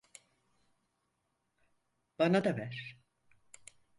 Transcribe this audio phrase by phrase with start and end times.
[2.19, 2.97] Bana da ver.